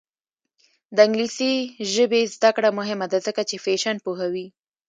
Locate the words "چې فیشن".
3.49-3.95